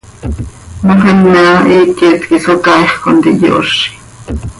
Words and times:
Moxima 0.87 1.43
hiiquet 1.67 2.19
quih 2.27 2.43
Socaaix 2.45 2.91
contihyoozi. 3.05 3.83